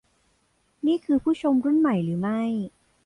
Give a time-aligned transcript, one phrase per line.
[0.85, 2.41] นี่คือผู้ชมรุ่นใหม่หรือไม่